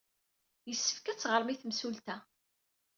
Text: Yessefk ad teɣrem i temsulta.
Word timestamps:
Yessefk 0.67 1.05
ad 1.07 1.17
teɣrem 1.19 1.49
i 1.53 1.55
temsulta. 1.61 2.17